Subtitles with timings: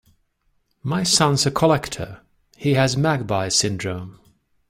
[0.81, 2.21] My son's a collector:
[2.57, 4.19] he has magpie syndrome.